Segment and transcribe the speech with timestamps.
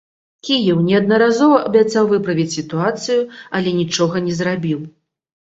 [0.47, 3.19] Кіеў неаднаразова абяцаў выправіць сітуацыю,
[3.61, 4.83] але нічога не зрабіў.